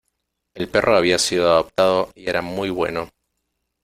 [0.55, 3.11] El perro había sido adoptado y era muy bueno.